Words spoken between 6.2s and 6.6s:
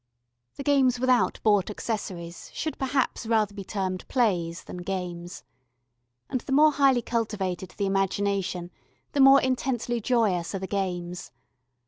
And the